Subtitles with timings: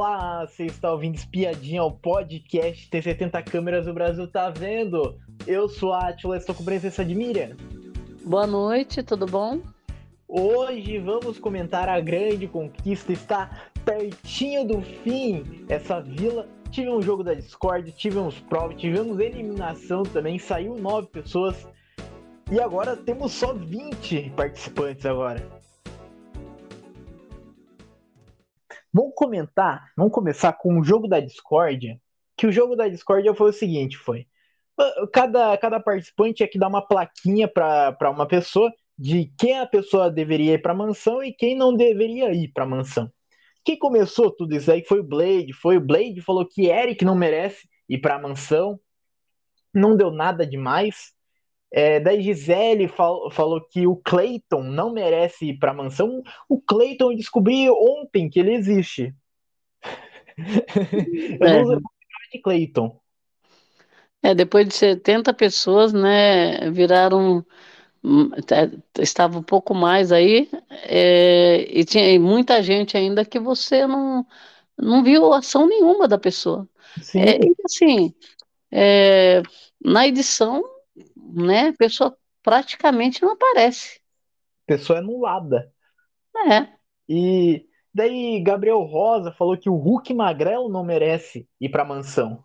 [0.00, 5.18] Olá, você está ouvindo Espiadinha, o podcast Tem 70 câmeras o Brasil tá vendo.
[5.44, 7.56] Eu sou a Atila, estou com presença de Miriam.
[8.24, 9.60] Boa noite, tudo bom?
[10.28, 13.50] Hoje vamos comentar a grande conquista, está
[13.84, 16.46] pertinho do fim essa vila.
[16.70, 21.66] Tivemos um jogo da Discord, tivemos prova, tivemos eliminação também, saiu nove pessoas.
[22.52, 25.57] E agora temos só 20 participantes agora.
[28.98, 32.00] Vamos comentar, vamos começar com o jogo da Discord.
[32.36, 34.26] Que o jogo da Discord foi o seguinte, foi
[35.12, 40.10] cada, cada participante tinha que dar uma plaquinha para uma pessoa de quem a pessoa
[40.10, 43.08] deveria ir para mansão e quem não deveria ir para mansão.
[43.64, 47.14] Quem começou tudo isso aí foi o Blade, foi o Blade falou que Eric não
[47.14, 48.80] merece ir para mansão.
[49.72, 51.12] Não deu nada demais.
[51.70, 56.22] É, daí Gisele fal falou que o Clayton não merece ir para a mansão.
[56.48, 59.14] O Clayton eu descobri ontem que ele existe.
[61.40, 61.62] eu é.
[61.62, 61.80] não
[62.32, 62.98] de Clayton.
[64.22, 67.44] É, depois de 70 pessoas, né, viraram
[68.02, 68.30] hum,
[68.98, 74.26] estava um pouco mais aí é, e tinha muita gente ainda que você não
[74.76, 76.68] não viu ação nenhuma da pessoa.
[77.02, 77.20] Sim.
[77.20, 78.14] É, e assim,
[78.70, 79.42] é,
[79.82, 80.62] na edição
[81.16, 81.68] né?
[81.68, 84.00] A pessoa praticamente não aparece.
[84.66, 85.72] Pessoa anulada.
[86.50, 86.68] É.
[87.08, 92.44] E daí Gabriel Rosa falou que o Hulk Magrelo não merece ir para mansão.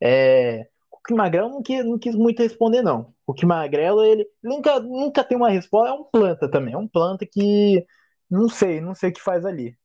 [0.00, 3.14] É, o Hulk Magrelo não quis, não quis muito responder não.
[3.26, 5.90] O Hulk Magrelo ele nunca nunca tem uma resposta.
[5.90, 6.74] É um planta também.
[6.74, 7.86] É um planta que
[8.30, 9.76] não sei, não sei o que faz ali.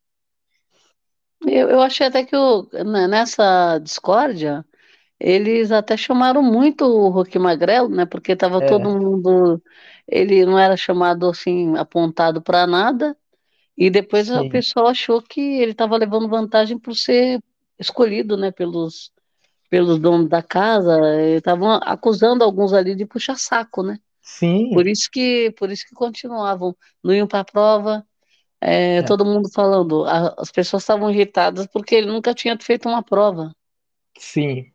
[1.45, 4.65] Eu, eu achei até que o, né, nessa discórdia
[5.23, 8.05] eles até chamaram muito o Hulk Magrelo, né?
[8.05, 8.67] Porque estava é.
[8.67, 9.63] todo mundo.
[10.05, 13.15] Ele não era chamado assim, apontado para nada.
[13.77, 14.37] E depois Sim.
[14.37, 17.41] o pessoal achou que ele estava levando vantagem por ser
[17.79, 18.51] escolhido, né?
[18.51, 19.13] Pelos,
[19.69, 20.99] pelos donos da casa.
[21.37, 23.99] Estavam acusando alguns ali de puxar saco, né?
[24.21, 24.71] Sim.
[24.73, 28.05] Por isso que, por isso que continuavam, não iam para a prova.
[28.59, 29.03] É, é.
[29.03, 33.55] Todo mundo falando, a, as pessoas estavam irritadas porque ele nunca tinha feito uma prova.
[34.17, 34.72] Sim.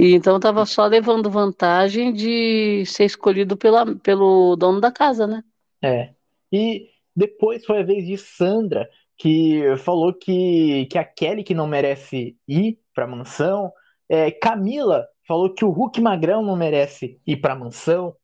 [0.00, 5.44] E então estava só levando vantagem de ser escolhido pela, pelo dono da casa, né?
[5.82, 6.14] É.
[6.50, 8.88] E depois foi a vez de Sandra,
[9.18, 13.70] que falou que, que a Kelly que não merece ir para a mansão.
[14.08, 18.16] É, Camila falou que o Hulk Magrão não merece ir para a mansão.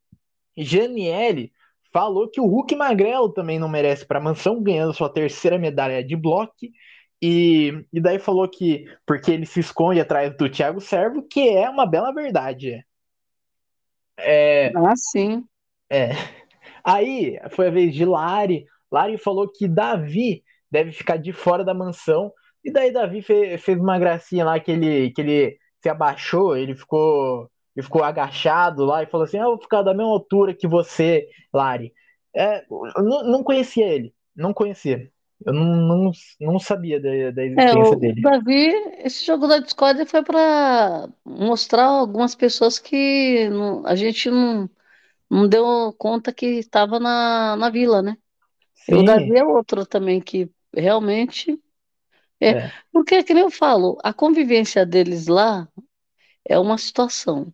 [0.57, 1.53] Janiele
[1.93, 6.03] falou que o Hulk Magrelo também não merece para a mansão, ganhando sua terceira medalha
[6.03, 6.55] de bloco.
[7.23, 11.69] E, e daí falou que porque ele se esconde atrás do Thiago Servo, que é
[11.69, 12.85] uma bela verdade.
[14.19, 15.45] É, ah, sim.
[15.91, 16.11] É.
[16.85, 18.67] Aí foi a vez de Lari.
[18.91, 22.33] Lari falou que Davi deve ficar de fora da mansão.
[22.65, 26.75] E daí Davi fez, fez uma gracinha lá que ele, que ele se abaixou, ele
[26.75, 30.55] ficou, ele ficou agachado lá e falou assim: ah, Eu vou ficar da mesma altura
[30.55, 31.93] que você, Lari.
[32.35, 32.65] É,
[32.99, 35.11] não, não conhecia ele, não conhecia.
[35.45, 38.21] Eu não, não, não sabia da, da é, existência é, dele.
[38.23, 38.73] Davi,
[39.05, 44.69] esse jogo da Discord foi para mostrar algumas pessoas que não, a gente não,
[45.31, 48.17] não deu conta que estava na, na vila, né?
[48.75, 48.95] Sim.
[48.95, 51.61] O Davi é outro também que realmente.
[52.41, 52.73] É, é.
[52.93, 55.69] Porque, que nem eu falo, a convivência deles lá
[56.45, 57.53] é uma situação.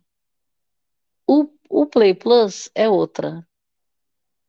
[1.27, 3.45] O, o Play Plus é outra.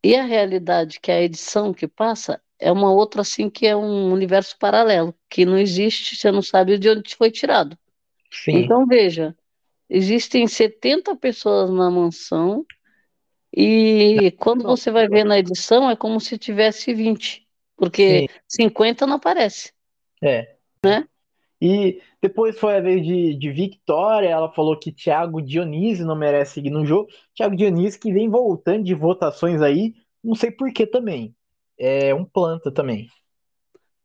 [0.02, 3.76] E a realidade, que é a edição que passa, é uma outra assim que é
[3.76, 7.76] um universo paralelo, que não existe, você não sabe de onde foi tirado.
[8.32, 8.56] Sim.
[8.56, 9.36] Então veja,
[9.88, 12.64] existem 70 pessoas na mansão
[13.54, 18.68] e quando você vai ver na edição é como se tivesse 20, porque Sim.
[18.68, 19.70] 50 não aparece.
[20.22, 20.56] É.
[20.82, 21.06] Né?
[21.60, 26.54] E depois foi a vez de, de Victoria, ela falou que Thiago Dionísio não merece
[26.54, 27.08] seguir no jogo.
[27.34, 29.92] Thiago Dionísio que vem voltando de votações aí,
[30.22, 31.34] não sei por que também
[31.78, 33.08] é um planta também.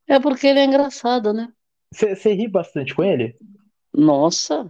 [0.07, 1.51] É porque ele é engraçado, né?
[1.91, 3.37] Você ri bastante com ele?
[3.93, 4.69] Nossa!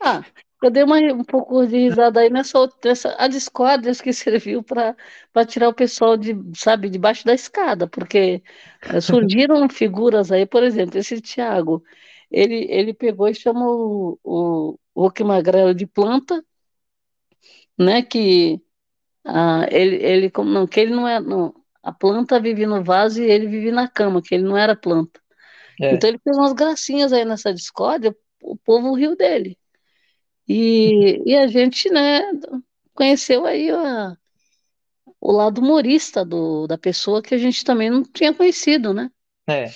[0.00, 0.24] Ah,
[0.62, 4.62] eu dei uma, um pouco de risada aí nessa outra, nessa, a discórdia que serviu
[4.62, 4.96] para
[5.46, 8.42] tirar o pessoal de, sabe, debaixo da escada, porque
[8.82, 11.84] eh, surgiram figuras aí, por exemplo, esse Thiago,
[12.30, 16.44] ele, ele pegou e chamou o, o Magrelo de planta,
[17.78, 18.60] né, que
[19.24, 21.54] ah, ele, ele, não, que ele não é, não,
[21.84, 25.20] a planta vive no vaso e ele vive na cama, que ele não era planta.
[25.80, 25.92] É.
[25.92, 29.58] Então ele fez umas gracinhas aí nessa discórdia, o povo riu dele.
[30.48, 32.22] E, e a gente, né,
[32.94, 34.16] conheceu aí a,
[35.20, 39.10] o lado humorista do, da pessoa que a gente também não tinha conhecido, né?
[39.46, 39.74] É.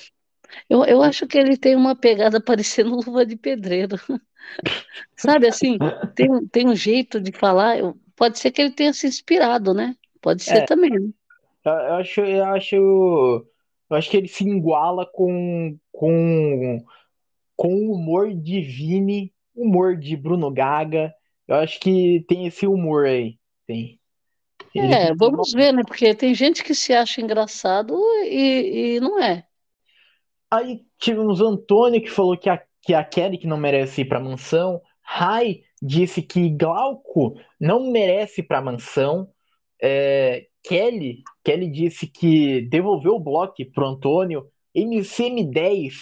[0.68, 3.96] Eu, eu acho que ele tem uma pegada parecendo luva de pedreiro.
[5.16, 5.80] Sabe assim,
[6.14, 7.78] tem, tem um jeito de falar.
[7.78, 9.96] eu- pode ser que ele tenha se inspirado, né?
[10.20, 10.90] Pode ser É, também.
[10.90, 11.10] né?
[11.64, 16.84] Eu acho, eu acho, eu acho que ele se iguala com, com,
[17.56, 21.12] com o humor de Vini, humor de Bruno Gaga.
[21.46, 23.38] Eu acho que tem esse humor aí.
[23.66, 23.98] Tem.
[24.74, 25.82] Ele É, uma vamos ver, né?
[25.86, 27.94] Porque tem gente que se acha engraçado
[28.24, 29.44] e, e não é.
[30.50, 34.20] Aí tivemos Antônio que falou que a, que a Kelly que não merece ir pra
[34.20, 34.80] mansão.
[35.02, 39.28] Rai disse que Glauco não merece ir pra mansão.
[39.80, 44.46] É, Kelly, Kelly disse que devolveu o bloco pro Antônio.
[44.76, 45.92] MCM10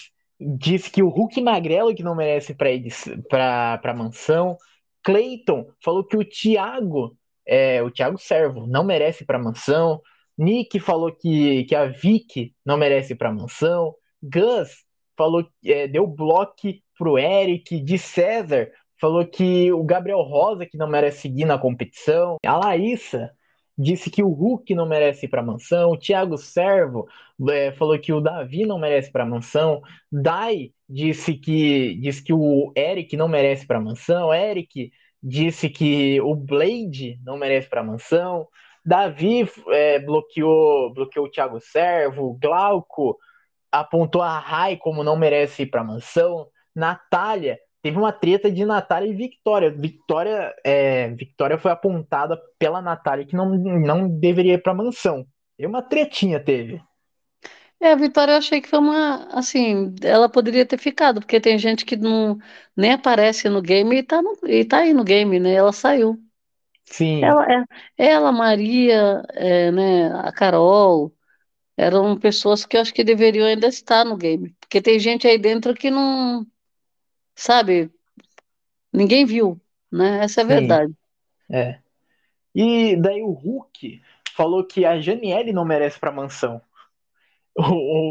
[0.41, 4.56] disse que o Hulk Magrelo que não merece para mansão.
[5.03, 7.17] Clayton falou que o Thiago,
[7.47, 10.00] é, o Thiago Servo, não merece para mansão.
[10.37, 13.94] Nick falou que, que a Vicky não merece para mansão.
[14.23, 14.85] Gus
[15.17, 16.69] falou é, deu bloco
[16.99, 17.81] pro Eric.
[17.81, 18.69] De César
[19.00, 22.37] falou que o Gabriel Rosa que não merece seguir na competição.
[22.44, 23.31] A Laísa
[23.76, 25.90] disse que o Hulk não merece ir para mansão.
[25.90, 27.08] O Thiago Servo
[27.50, 29.82] é, falou que o Davi não merece para mansão.
[30.11, 34.32] Dai disse que disse que o Eric não merece para mansão.
[34.32, 34.90] Eric
[35.23, 38.49] disse que o Blade não merece para mansão.
[38.84, 42.38] Davi é, bloqueou bloqueou o Thiago Servo.
[42.40, 43.19] Glauco
[43.70, 46.49] apontou a Rai como não merece ir para mansão.
[46.75, 49.70] Natália teve uma treta de Natália e Victoria.
[49.70, 55.26] Victoria, é, Victoria foi apontada pela Natália que não, não deveria ir para mansão.
[55.58, 56.82] E uma tretinha teve.
[57.81, 61.58] É, a Vitória eu achei que foi uma, assim, ela poderia ter ficado, porque tem
[61.58, 62.38] gente que não
[62.76, 65.52] nem aparece no game e tá, no, e tá aí no game, né?
[65.55, 66.19] Ela saiu.
[66.84, 67.64] Sim, Ela, é,
[67.99, 71.14] ela, Maria, é, né, a Carol,
[71.76, 75.38] eram pessoas que eu acho que deveriam ainda estar no game, porque tem gente aí
[75.38, 76.46] dentro que não,
[77.37, 77.91] sabe,
[78.93, 79.61] ninguém viu,
[79.93, 80.25] né?
[80.25, 80.94] Essa é a sim, verdade.
[81.50, 81.79] é.
[82.55, 84.00] E daí o Hulk
[84.35, 86.61] falou que a Janiele não merece para mansão.
[87.55, 87.62] O,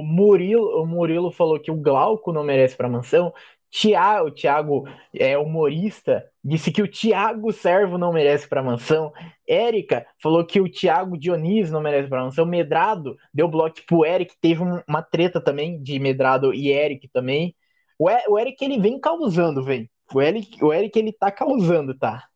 [0.01, 3.33] o, Murilo, o Murilo falou que o Glauco não merece para mansão.
[3.69, 9.12] Tiago, o Thiago é humorista, disse que o Thiago Servo não merece para mansão.
[9.48, 12.45] Érica falou que o Thiago Dionísio não merece para mansão.
[12.45, 17.56] Medrado deu bloco pro Eric, teve um, uma treta também de Medrado e Eric também.
[17.97, 19.89] O, e, o Eric ele vem causando, vem.
[20.13, 22.27] O Eric, o Eric ele tá causando, tá?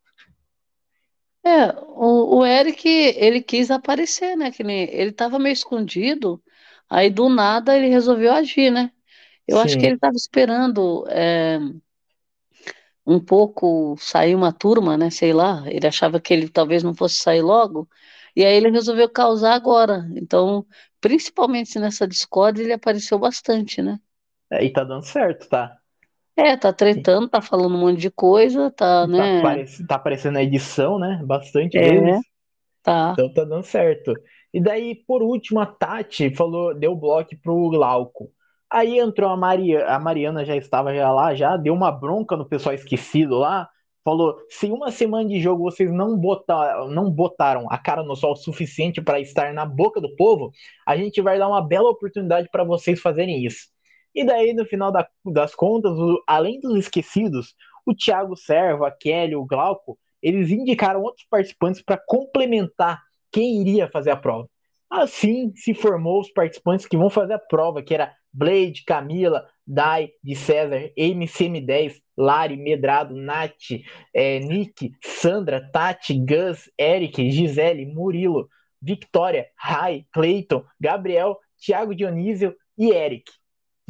[1.44, 4.52] É, o, o Eric, ele quis aparecer, né?
[4.52, 6.42] Que nem, ele estava meio escondido,
[6.90, 8.92] aí do nada ele resolveu agir, né?
[9.48, 11.60] Eu acho que Sim, ele estava esperando é,
[13.06, 15.10] um pouco sair uma turma, né?
[15.10, 17.90] Sei lá, ele achava que ele talvez não fosse sair logo,
[18.36, 20.08] e aí ele resolveu causar agora.
[20.16, 20.66] Então,
[21.02, 24.00] principalmente nessa Discord, ele apareceu bastante, né?
[24.52, 25.78] É, e tá dando certo, tá?
[26.36, 29.40] É, tá tretando, tá falando um monte de coisa, tá, Tá, né?
[29.40, 31.22] aparec tá aparecendo na edição, né?
[31.26, 32.22] Bastante É, vezes.
[32.84, 33.18] tá.
[33.18, 34.14] Então tá dando certo.
[34.54, 38.32] E daí, por último, a Tati falou, deu bloco pro Glauco.
[38.72, 42.48] Aí entrou a Maria, a Mariana já estava já lá, já deu uma bronca no
[42.48, 43.70] pessoal esquecido lá.
[44.04, 48.34] Falou: se uma semana de jogo vocês não botaram, não botaram a cara no sol
[48.34, 50.52] o suficiente para estar na boca do povo,
[50.88, 53.68] a gente vai dar uma bela oportunidade para vocês fazerem isso.
[54.14, 57.56] E daí, no final da- das contas, o- além dos esquecidos,
[57.86, 63.90] o Thiago Servo, a Kelly, o Glauco, eles indicaram outros participantes para complementar quem iria
[63.90, 64.50] fazer a prova.
[64.90, 70.10] Assim se formou os participantes que vão fazer a prova, que era Blade, Camila, Dai,
[70.24, 73.54] de César, MCM10, Lari, Medrado, Nath,
[74.14, 78.50] é, Nick, Sandra, Tati, Gus, Eric, Gisele, Murilo,
[78.82, 83.32] Victoria, Rai, Clayton, Gabriel, Thiago Dionísio e Eric.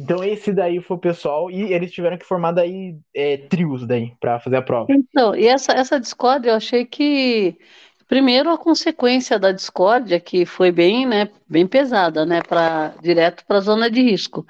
[0.00, 4.16] Então esse daí foi o pessoal e eles tiveram que formar daí é, trios daí
[4.20, 4.92] para fazer a prova.
[4.92, 7.56] Então, e essa, essa discórdia, eu achei que,
[8.08, 13.58] primeiro, a consequência da discórdia, que foi bem, né, bem pesada, né, para direto para
[13.58, 14.44] a zona de risco.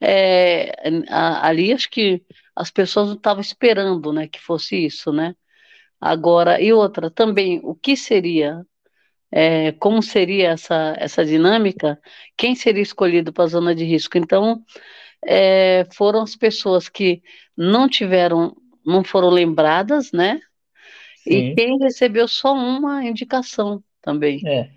[0.00, 0.72] É,
[1.10, 2.24] a- ali, acho que
[2.56, 5.34] as pessoas não estavam esperando, né, que fosse isso, né.
[6.00, 8.66] Agora, e outra, também, o que seria,
[9.32, 11.98] é, como seria essa, essa dinâmica,
[12.36, 14.18] quem seria escolhido para a zona de risco?
[14.18, 14.62] Então,
[15.24, 17.22] é, foram as pessoas que
[17.56, 20.40] não tiveram, não foram lembradas, né?
[21.26, 24.42] E Sim, quem recebeu só uma indicação também.
[24.46, 24.70] é.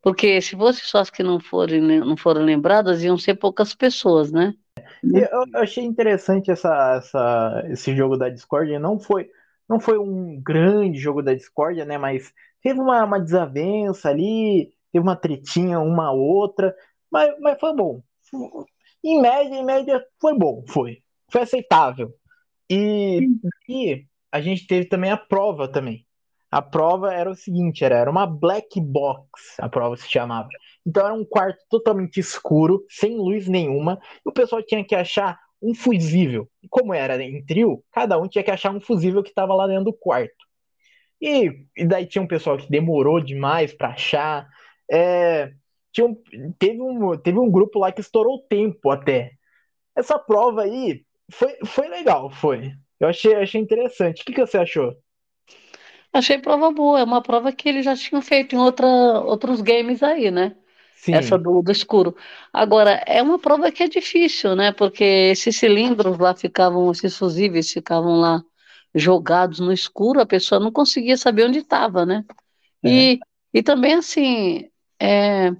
[0.00, 4.30] Porque se fosse só as que não forem, não foram lembradas, iam ser poucas pessoas,
[4.30, 4.54] né?
[5.02, 5.28] E Né?
[5.30, 8.78] Eu, eu achei interessante essa, essa, esse jogo da Discord.
[8.78, 9.30] Não foi,
[9.68, 11.98] não foi um grande jogo da Discord, né?
[11.98, 16.74] Mas teve uma, uma desavença ali, teve uma tretinha, uma outra,
[17.10, 18.02] mas, mas foi bom.
[19.04, 21.02] Em média, em média, foi bom, foi.
[21.30, 22.12] Foi aceitável.
[22.70, 23.26] E,
[23.68, 26.06] e a gente teve também a prova também.
[26.50, 30.48] A prova era o seguinte, era, era uma black box, a prova se chamava.
[30.86, 35.38] Então era um quarto totalmente escuro, sem luz nenhuma, e o pessoal tinha que achar
[35.60, 36.48] um fusível.
[36.62, 39.66] E como era em trio, cada um tinha que achar um fusível que estava lá
[39.66, 40.47] dentro do quarto.
[41.20, 44.48] E, e, daí tinha um pessoal que demorou demais para achar.
[44.90, 45.52] É,
[45.92, 46.16] tinha um,
[46.58, 49.32] teve, um, teve um grupo lá que estourou o tempo até.
[49.96, 52.72] Essa prova aí foi, foi legal, foi.
[53.00, 54.22] Eu achei, achei interessante.
[54.22, 54.96] O que, que você achou?
[56.12, 57.00] Achei prova boa.
[57.00, 60.56] É uma prova que eles já tinham feito em outra, outros games aí, né?
[60.96, 61.14] Sim.
[61.14, 62.16] Essa do, do escuro.
[62.52, 64.72] Agora, é uma prova que é difícil, né?
[64.72, 68.42] Porque esses cilindros lá ficavam, esses fusíveis ficavam lá
[68.98, 72.24] jogados no escuro, a pessoa não conseguia saber onde estava, né?
[72.82, 72.88] É.
[72.88, 73.20] E,
[73.54, 74.68] e também, assim,
[75.00, 75.52] é,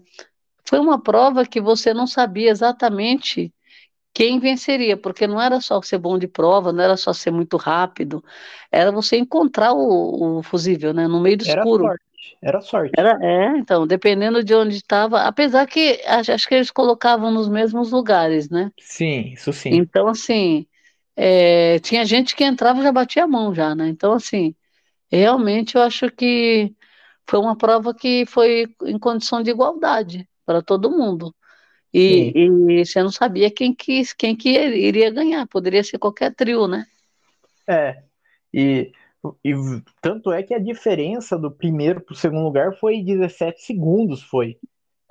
[0.64, 3.52] foi uma prova que você não sabia exatamente
[4.12, 7.56] quem venceria, porque não era só ser bom de prova, não era só ser muito
[7.56, 8.24] rápido,
[8.70, 11.84] era você encontrar o, o fusível, né, no meio do era escuro.
[11.84, 12.02] Sorte.
[12.40, 12.92] Era sorte.
[12.96, 17.90] Era, é, então, dependendo de onde estava, apesar que acho que eles colocavam nos mesmos
[17.90, 18.70] lugares, né?
[18.80, 19.70] Sim, isso sim.
[19.74, 20.66] Então, assim,
[21.20, 23.88] é, tinha gente que entrava e já batia a mão já, né?
[23.88, 24.54] Então, assim,
[25.10, 26.72] realmente eu acho que
[27.28, 31.34] foi uma prova que foi em condição de igualdade para todo mundo.
[31.92, 36.68] E, e, você não sabia quem que, quem que iria ganhar, poderia ser qualquer trio,
[36.68, 36.86] né?
[37.66, 38.00] É,
[38.54, 38.92] e,
[39.44, 39.54] e
[40.00, 44.56] tanto é que a diferença do primeiro para o segundo lugar foi 17 segundos, foi.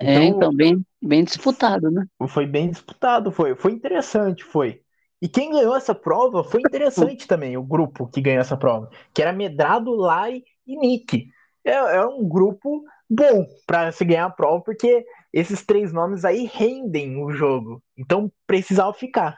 [0.00, 2.06] Então, é, então, bem, bem disputado, né?
[2.28, 4.80] Foi bem disputado, foi, foi interessante, foi.
[5.20, 9.20] E quem ganhou essa prova foi interessante também, o grupo que ganhou essa prova, que
[9.20, 11.28] era Medrado, Lai e Nick.
[11.64, 16.48] É, é um grupo bom para se ganhar a prova, porque esses três nomes aí
[16.52, 17.82] rendem o jogo.
[17.96, 19.36] Então precisava ficar.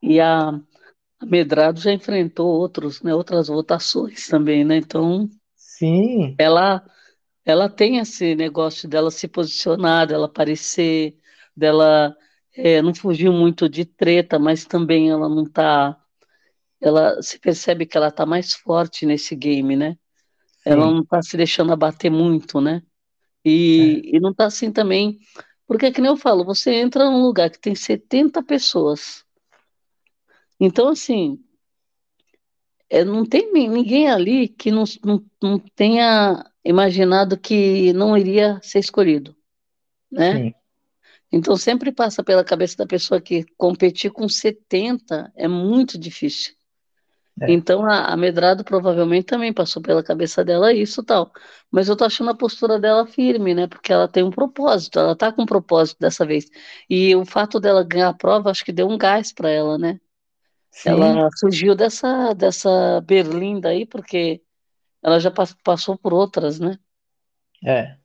[0.00, 0.60] E a,
[1.24, 4.76] Medrado já enfrentou outros, né, outras votações também, né?
[4.76, 5.28] Então.
[5.54, 6.34] Sim.
[6.38, 6.84] Ela,
[7.44, 11.16] ela tem esse negócio dela se posicionar, dela aparecer,
[11.56, 12.16] dela
[12.54, 15.98] é, não fugiu muito de treta, mas também ela não tá.
[16.80, 19.96] Ela se percebe que ela tá mais forte nesse game, né?
[20.62, 20.70] Sim.
[20.70, 22.82] Ela não tá se deixando abater muito, né?
[23.44, 24.16] E, é.
[24.16, 25.18] e não tá assim também,
[25.66, 29.24] porque é que nem eu falo, você entra num lugar que tem 70 pessoas.
[30.60, 31.42] Então, assim,
[32.88, 38.78] é, não tem ninguém ali que não, não, não tenha imaginado que não iria ser
[38.78, 39.34] escolhido,
[40.10, 40.36] né?
[40.36, 40.54] Sim.
[41.32, 46.54] Então, sempre passa pela cabeça da pessoa que competir com 70 é muito difícil.
[47.40, 47.50] É.
[47.50, 51.32] Então, a, a Medrado provavelmente também passou pela cabeça dela isso tal.
[51.70, 53.66] Mas eu tô achando a postura dela firme, né?
[53.66, 56.50] Porque ela tem um propósito, ela tá com um propósito dessa vez.
[56.88, 59.98] E o fato dela ganhar a prova, acho que deu um gás para ela, né?
[60.70, 60.90] Sim.
[60.90, 64.42] Ela fugiu dessa, dessa berlinda aí, porque
[65.02, 65.32] ela já
[65.64, 66.78] passou por outras, né?
[67.64, 67.96] É.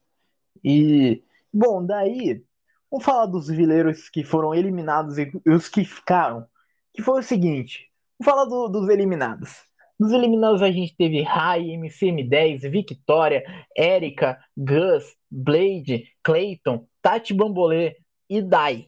[0.64, 2.44] E, bom, daí,
[2.92, 6.46] vamos falar dos vileiros que foram eliminados e os que ficaram.
[6.94, 7.88] Que foi o seguinte:
[8.20, 9.52] Vou falar do, dos eliminados.
[10.00, 13.44] Dos eliminados a gente teve Rai, MCM10, Victoria,
[13.76, 17.96] Erika, Gus, Blade, Clayton, Tati Bambolê
[18.30, 18.88] e Dai.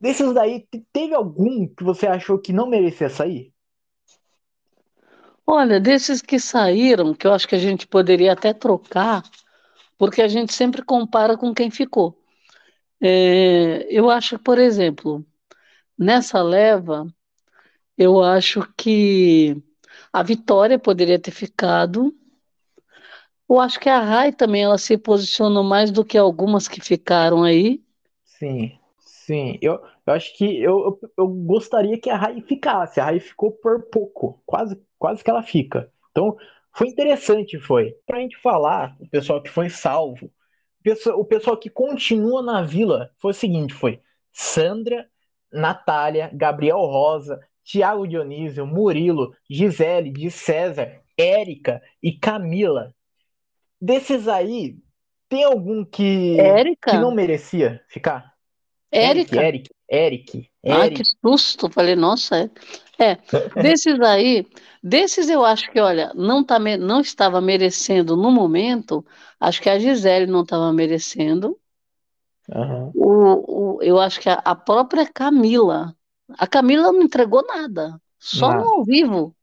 [0.00, 3.52] Desses daí, teve algum que você achou que não merecia sair?
[5.46, 9.22] Olha, desses que saíram, que eu acho que a gente poderia até trocar,
[9.96, 12.18] porque a gente sempre compara com quem ficou.
[13.00, 15.24] É, eu acho, por exemplo,
[15.98, 17.06] nessa leva,
[17.98, 19.56] eu acho que
[20.12, 22.14] a Vitória poderia ter ficado.
[23.48, 27.42] Eu acho que a Rai também ela se posicionou mais do que algumas que ficaram
[27.44, 27.80] aí.
[28.24, 29.58] Sim, sim.
[29.62, 33.00] Eu, eu acho que eu, eu, eu gostaria que a Rai ficasse.
[33.00, 35.90] A Rai ficou por pouco, quase, quase que ela fica.
[36.10, 36.36] Então,
[36.74, 37.92] foi interessante, foi.
[38.06, 40.30] Pra gente falar, o pessoal que foi salvo,
[41.14, 44.00] o pessoal que continua na vila, foi o seguinte, foi
[44.32, 45.08] Sandra,
[45.52, 52.94] Natália, Gabriel Rosa, Tiago Dionísio, Murilo, Gisele, de César, Érica e Camila.
[53.80, 54.76] Desses aí,
[55.28, 56.90] tem algum que, Érica?
[56.92, 58.32] que não merecia ficar?
[58.90, 59.36] Érica?
[59.36, 60.50] Eric, Eric, Eric.
[60.72, 61.70] Ah, que susto!
[61.70, 62.50] Falei, nossa,
[62.98, 63.04] é.
[63.04, 63.18] é.
[63.62, 64.46] desses aí,
[64.82, 69.04] desses eu acho que, olha, não, tá, não estava merecendo no momento,
[69.40, 71.58] acho que a Gisele não estava merecendo.
[72.48, 72.92] Uhum.
[72.94, 75.96] O, o, eu acho que a, a própria Camila
[76.36, 79.34] a Camila não entregou nada, só no ao vivo.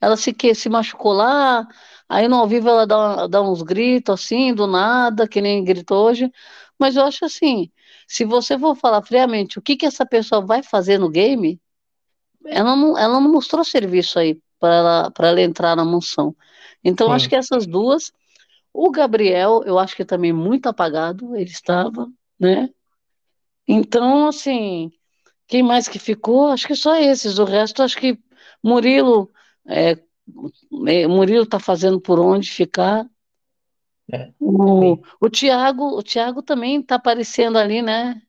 [0.00, 1.66] Ela se, que, se machucou lá,
[2.08, 6.06] aí no ao vivo ela dá, dá uns gritos assim, do nada, que nem gritou
[6.06, 6.30] hoje.
[6.78, 7.70] Mas eu acho assim,
[8.08, 11.60] se você for falar friamente o que, que essa pessoa vai fazer no game,
[12.46, 16.34] ela não, ela não mostrou serviço aí para ela, ela entrar na mansão.
[16.82, 17.12] Então, Sim.
[17.12, 18.10] acho que essas duas.
[18.72, 22.08] O Gabriel, eu acho que também muito apagado, ele estava,
[22.40, 22.70] né?
[23.66, 24.90] Então, assim,
[25.46, 26.48] quem mais que ficou?
[26.48, 27.38] Acho que só esses.
[27.38, 28.18] O resto, acho que
[28.64, 29.30] Murilo,
[29.66, 29.98] é,
[30.86, 33.06] é Murilo está fazendo por onde ficar.
[34.12, 38.20] É, o, o Thiago, o Thiago também está aparecendo ali, né?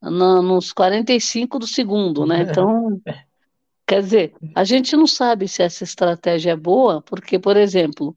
[0.00, 2.42] No, nos 45 do segundo, né?
[2.42, 3.00] Então,
[3.86, 8.16] quer dizer, a gente não sabe se essa estratégia é boa, porque, por exemplo,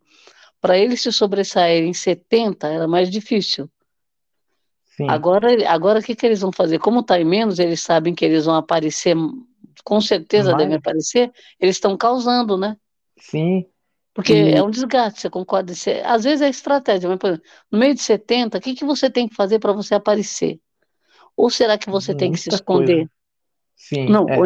[0.60, 3.70] para ele se sobressair em 70 era mais difícil.
[4.98, 5.10] Sim.
[5.10, 6.80] Agora, agora o que, que eles vão fazer?
[6.80, 9.16] Como está em menos, eles sabem que eles vão aparecer,
[9.84, 10.58] com certeza Mas...
[10.58, 12.78] devem aparecer, eles estão causando, né?
[13.20, 13.66] Sim.
[14.16, 15.76] Porque é um desgaste, você concorda?
[15.76, 18.86] Você, às vezes é estratégia, mas, por exemplo, no meio de 70, o que, que
[18.86, 20.58] você tem que fazer para você aparecer?
[21.36, 22.96] Ou será que você Muita tem que se esconder?
[22.96, 23.10] Coisa.
[23.76, 24.08] Sim.
[24.08, 24.38] Não, é.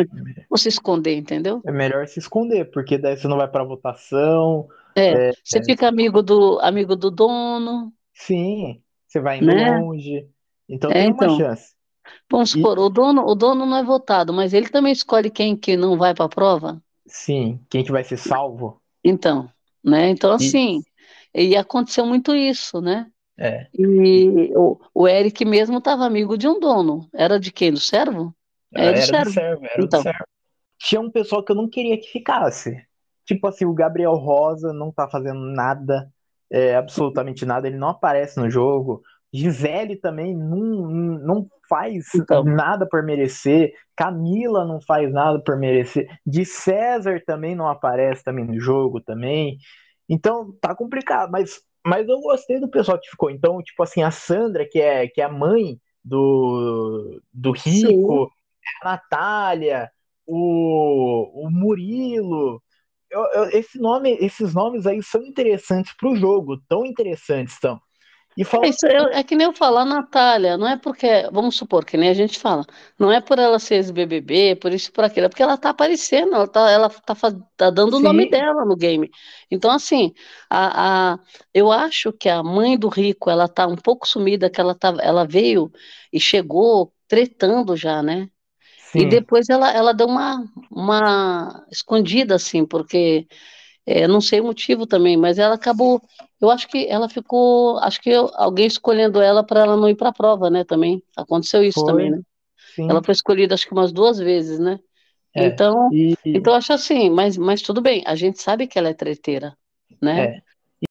[0.50, 1.62] ou se esconder, entendeu?
[1.64, 4.68] É melhor se esconder, porque daí você não vai para votação.
[4.96, 7.94] É, é, você fica amigo do amigo do dono.
[8.12, 9.78] Sim, você vai indo né?
[9.78, 10.28] longe.
[10.68, 11.76] Então é, tem uma então, chance.
[12.28, 12.82] Vamos supor, e...
[12.82, 16.16] o, dono, o dono não é votado, mas ele também escolhe quem que não vai
[16.16, 16.82] para a prova?
[17.06, 18.82] Sim, quem que vai ser salvo.
[19.04, 19.48] Então,
[19.83, 20.09] né?
[20.09, 20.81] Então, assim,
[21.33, 23.07] e, e aconteceu muito isso, né?
[23.38, 23.67] É.
[23.74, 27.07] E o, o Eric mesmo estava amigo de um dono.
[27.13, 27.71] Era de quem?
[27.71, 28.36] Do servo?
[28.74, 29.31] Era, do servo.
[29.31, 30.00] servo era então.
[30.00, 30.25] do servo.
[30.77, 32.86] Tinha um pessoal que eu não queria que ficasse.
[33.25, 36.12] Tipo assim, o Gabriel Rosa não tá fazendo nada,
[36.50, 39.03] é, absolutamente nada, ele não aparece no jogo.
[39.31, 40.57] Gisele também não,
[41.19, 42.43] não faz então.
[42.43, 43.74] nada por merecer.
[43.95, 46.09] Camila não faz nada por merecer.
[46.25, 49.57] De César também não aparece também no jogo também.
[50.07, 53.29] Então tá complicado, mas, mas eu gostei do pessoal que ficou.
[53.29, 58.81] Então, tipo assim, a Sandra, que é, que é a mãe do, do Rico, Sim.
[58.81, 59.91] a Natália,
[60.25, 62.62] o, o Murilo.
[63.12, 67.79] Eu, eu, esse nome, esses nomes aí são interessantes para o jogo, tão interessantes estão.
[68.37, 68.65] E fala...
[68.65, 71.83] é, isso é, é, que nem eu falo, a Natália, não é porque, vamos supor,
[71.83, 72.65] que nem a gente fala,
[72.98, 76.35] não é por ela ser ex-BBB, por isso, por aquilo, é porque ela tá aparecendo,
[76.35, 77.15] ela tá, ela tá,
[77.57, 78.01] tá dando Sim.
[78.01, 79.09] o nome dela no game.
[79.50, 80.13] Então, assim,
[80.50, 81.20] a, a,
[81.53, 84.96] eu acho que a mãe do Rico, ela tá um pouco sumida, que ela, tá,
[85.01, 85.72] ela veio
[86.13, 88.29] e chegou tretando já, né?
[88.92, 89.00] Sim.
[89.00, 93.27] E depois ela, ela deu uma, uma escondida, assim, porque
[93.85, 96.01] é, não sei o motivo também, mas ela acabou.
[96.39, 97.79] Eu acho que ela ficou.
[97.79, 100.63] Acho que eu, alguém escolhendo ela para ela não ir para a prova, né?
[100.63, 101.01] Também.
[101.18, 101.89] Aconteceu isso foi.
[101.89, 102.22] também, né?
[102.75, 102.89] Sim.
[102.89, 104.79] Ela foi escolhida acho que umas duas vezes, né?
[105.35, 106.15] É, então, e...
[106.25, 109.55] então acho assim, mas, mas tudo bem, a gente sabe que ela é treteira,
[110.01, 110.25] né?
[110.25, 110.42] É.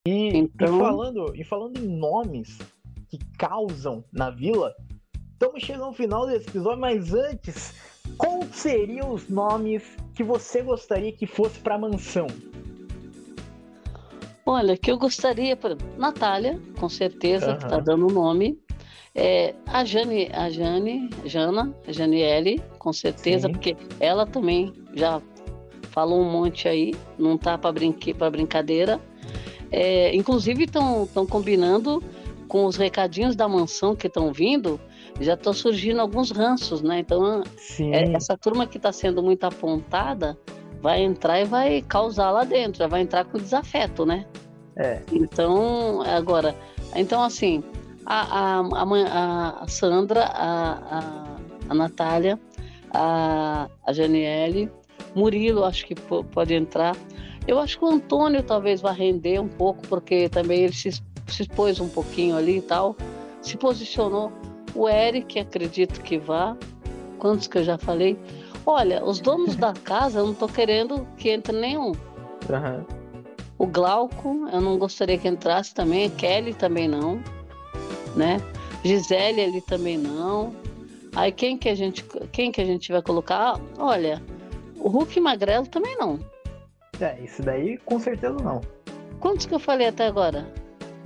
[0.07, 0.77] E, então...
[0.77, 2.59] e, falando, e falando em nomes
[3.09, 4.75] que causam na vila,
[5.33, 7.75] estamos chegando ao final desse episódio, mas antes,
[8.17, 9.83] quais seriam os nomes
[10.15, 12.27] que você gostaria que fosse para a mansão?
[14.51, 17.59] Olha, que eu gostaria, por Natália, com certeza, uhum.
[17.59, 18.59] que está dando o nome.
[19.15, 23.53] É, a Jane, a Jane, Jana, a Janiele, com certeza, Sim.
[23.53, 25.21] porque ela também já
[25.91, 28.99] falou um monte aí, não tá para brinque, brincadeira.
[29.71, 32.03] É, inclusive estão combinando
[32.49, 34.81] com os recadinhos da mansão que estão vindo,
[35.21, 37.01] já estão surgindo alguns ranços, né?
[37.01, 37.43] Então,
[37.93, 40.39] é, essa turma que está sendo muito apontada,
[40.81, 44.25] vai entrar e vai causar lá dentro, já vai entrar com desafeto, né?
[44.77, 45.03] É.
[45.13, 46.55] Então, agora,
[46.95, 47.63] então assim,
[48.07, 51.37] a, a, a, a Sandra, a, a,
[51.69, 52.39] a Natália,
[52.93, 54.71] a, a Janiele,
[55.15, 56.97] Murilo, acho que pode entrar.
[57.47, 61.43] Eu acho que o Antônio talvez vá render um pouco, porque também ele se, se
[61.43, 62.97] expôs um pouquinho ali e tal,
[63.43, 64.33] se posicionou.
[64.75, 66.57] O Eric, acredito que vá.
[67.19, 68.17] Quantos que eu já falei?
[68.71, 71.93] Olha, os donos da casa, eu não estou querendo que entre nenhum.
[71.93, 72.85] Uhum.
[73.57, 76.11] O Glauco, eu não gostaria que entrasse também.
[76.11, 77.19] Kelly também não,
[78.15, 78.37] né?
[78.85, 80.55] Gisele ali também não.
[81.17, 83.59] Aí quem que a gente, quem que a gente vai colocar?
[83.79, 84.23] Olha,
[84.77, 86.21] o Hulk Magrelo também não.
[87.01, 88.61] É, isso daí com certeza não.
[89.19, 90.47] Quantos que eu falei até agora?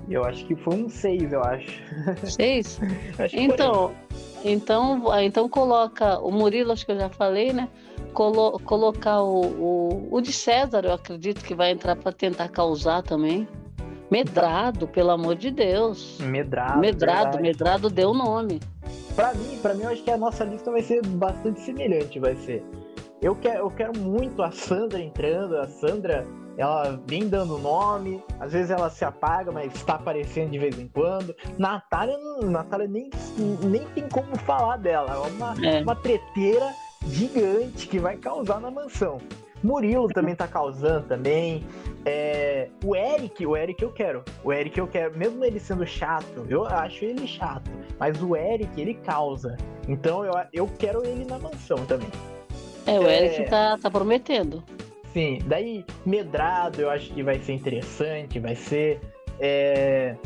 [0.09, 1.81] Eu acho que foi um seis, eu acho.
[2.25, 2.81] Seis?
[3.17, 3.95] acho então,
[4.45, 7.69] então, então coloca o Murilo, acho que eu já falei, né?
[8.13, 13.03] Colo, colocar o, o, o de César, eu acredito que vai entrar para tentar causar
[13.03, 13.49] também.
[14.11, 16.19] Medrado, pelo amor de Deus.
[16.21, 16.79] Medrado.
[16.79, 17.43] Medrado, verdade.
[17.43, 18.61] Medrado deu o nome.
[19.17, 22.35] Para mim, para mim, eu acho que a nossa lista vai ser bastante semelhante, vai
[22.37, 22.63] ser.
[23.23, 28.53] Eu quero, eu quero muito a Sandra entrando, a Sandra ela vem dando nome, às
[28.53, 31.35] vezes ela se apaga, mas está aparecendo de vez em quando.
[31.59, 33.11] Natália, Natália nem,
[33.63, 35.83] nem tem como falar dela, é uma, é.
[35.83, 36.73] uma treteira
[37.07, 39.19] gigante que vai causar na mansão.
[39.63, 41.65] Murilo também tá causando também.
[42.05, 44.25] É, o Eric, o Eric eu quero.
[44.43, 47.71] O Eric eu quero, mesmo ele sendo chato, eu acho ele chato.
[47.99, 49.57] Mas o Eric, ele causa.
[49.89, 52.09] Então eu, eu quero ele na mansão também.
[52.87, 53.45] É, o Eric é...
[53.45, 54.65] tá, tá prometendo.
[55.13, 59.01] Sim, daí Medrado eu acho que vai ser interessante, vai ser.
[59.39, 60.17] É,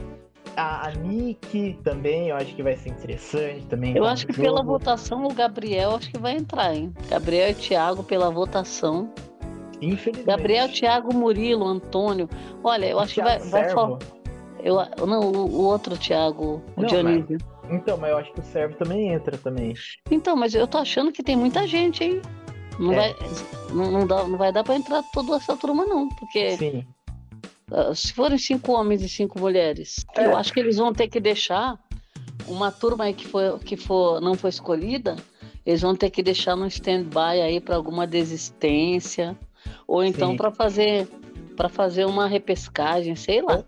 [0.57, 3.96] a, a Nick também, eu acho que vai ser interessante também.
[3.96, 4.49] Eu acho que jogo.
[4.49, 6.94] pela votação o Gabriel acho que vai entrar, hein?
[7.09, 9.11] Gabriel e Thiago pela votação.
[9.81, 10.27] Infelizmente.
[10.27, 12.29] Gabriel, Thiago, Murilo, Antônio.
[12.64, 13.99] Olha, eu acho que vai, vai falar.
[14.62, 17.38] Eu, não, o, o outro Thiago, o não, Dionísio.
[17.62, 19.75] Mas, então, mas eu acho que o Servo também entra também.
[20.11, 22.22] Então, mas eu tô achando que tem muita gente, hein?
[22.79, 22.97] Não, é.
[22.97, 23.17] vai,
[23.73, 26.87] não, não, dá, não vai dar para entrar toda essa turma, não, porque Sim.
[27.71, 30.27] Uh, se forem cinco homens e cinco mulheres, é.
[30.27, 31.77] eu acho que eles vão ter que deixar
[32.47, 35.17] uma turma aí que, foi, que for, não foi escolhida,
[35.65, 39.37] eles vão ter que deixar no stand-by aí para alguma desistência,
[39.87, 41.09] ou então para fazer
[41.57, 43.65] para fazer uma repescagem, sei lá.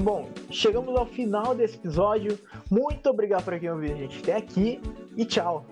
[0.00, 2.38] Bom, chegamos ao final desse episódio.
[2.68, 4.80] Muito obrigado por quem ouviu a gente até aqui
[5.16, 5.64] e tchau.